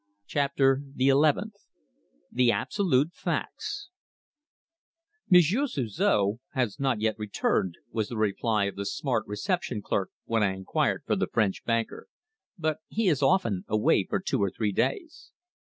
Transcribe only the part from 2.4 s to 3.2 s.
ABSOLUTE